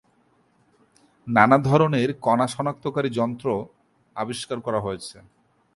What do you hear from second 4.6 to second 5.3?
করা হয়েছে।